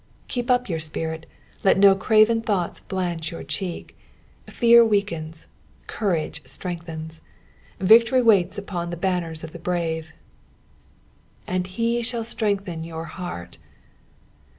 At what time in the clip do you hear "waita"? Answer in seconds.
8.23-8.57